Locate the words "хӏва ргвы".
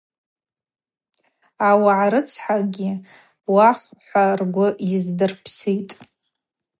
4.07-4.67